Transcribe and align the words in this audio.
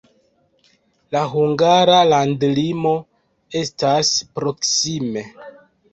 La 1.15 1.21
hungara 1.33 1.99
landlimo 2.13 2.95
estas 3.61 4.11
proksime. 4.41 5.25